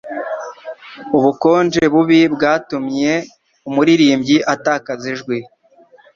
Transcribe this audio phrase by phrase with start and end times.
[1.17, 3.13] Ubukonje bubi bwatumye
[3.69, 5.37] umuririmbyi atakaza ijwi.